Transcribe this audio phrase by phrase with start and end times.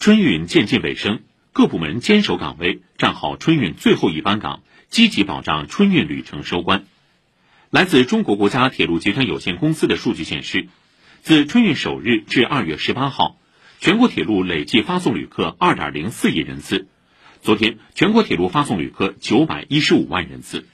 [0.00, 1.20] 春运渐近尾声
[1.52, 6.86] 各部门坚守岗位站好春运最后一班岗积极保障春运旅程收官。
[7.68, 10.68] 来自中国国家铁路集团有限公司的数据显示
[11.20, 13.36] 自春运首日至二月十八号
[13.78, 16.88] 全国铁路累计发送旅客二点零四亿人次。
[17.42, 20.64] 昨天全国铁路发送旅客九百一十五万人次。